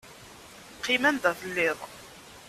[0.77, 1.79] Qqim anda telliḍ!